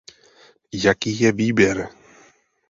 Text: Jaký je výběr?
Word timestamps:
Jaký 0.73 1.19
je 1.23 1.31
výběr? 1.31 1.89